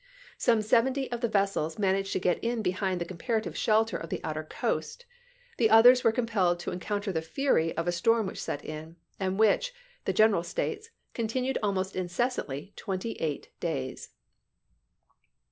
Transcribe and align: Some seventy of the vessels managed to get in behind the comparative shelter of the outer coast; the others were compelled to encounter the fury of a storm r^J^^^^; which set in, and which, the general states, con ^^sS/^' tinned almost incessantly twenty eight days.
Some 0.39 0.63
seventy 0.63 1.11
of 1.11 1.21
the 1.21 1.27
vessels 1.29 1.77
managed 1.77 2.11
to 2.13 2.19
get 2.19 2.43
in 2.43 2.63
behind 2.63 2.99
the 2.99 3.05
comparative 3.05 3.55
shelter 3.55 3.97
of 3.97 4.09
the 4.09 4.19
outer 4.23 4.43
coast; 4.43 5.05
the 5.57 5.69
others 5.69 6.03
were 6.03 6.11
compelled 6.11 6.59
to 6.61 6.71
encounter 6.71 7.11
the 7.11 7.21
fury 7.21 7.77
of 7.77 7.87
a 7.87 7.91
storm 7.91 8.25
r^J^^^^; 8.25 8.29
which 8.29 8.41
set 8.41 8.65
in, 8.65 8.95
and 9.19 9.37
which, 9.37 9.75
the 10.05 10.11
general 10.11 10.41
states, 10.41 10.89
con 11.13 11.27
^^sS/^' 11.27 11.29
tinned 11.29 11.57
almost 11.61 11.95
incessantly 11.95 12.73
twenty 12.75 13.11
eight 13.19 13.49
days. 13.59 14.09